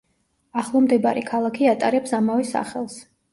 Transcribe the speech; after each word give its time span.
ახლომდებარე 0.61 1.23
ქალაქი 1.27 1.69
ატარებს 1.73 2.17
ამავე 2.21 2.49
სახელს. 2.55 2.99